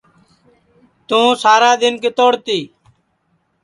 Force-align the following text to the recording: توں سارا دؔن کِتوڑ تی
توں 1.07 1.27
سارا 1.41 1.71
دؔن 1.81 1.93
کِتوڑ 2.03 2.33
تی 2.45 2.59